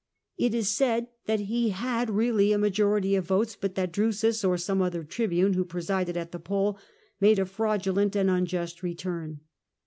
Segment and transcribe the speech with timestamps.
[0.35, 4.57] It is said that he had really a majority of votes, but that Drusus or
[4.57, 6.79] some other tribune who presided at the poll
[7.19, 9.41] made a fraudulent and unjust return.